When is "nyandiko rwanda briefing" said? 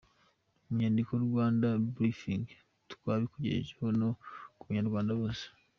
0.79-2.45